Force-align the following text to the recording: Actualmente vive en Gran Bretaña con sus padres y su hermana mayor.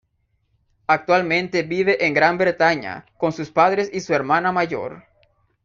Actualmente 0.87 1.61
vive 1.61 2.07
en 2.07 2.15
Gran 2.15 2.39
Bretaña 2.39 3.05
con 3.19 3.31
sus 3.33 3.51
padres 3.51 3.87
y 3.93 3.99
su 3.99 4.15
hermana 4.15 4.51
mayor. 4.51 5.03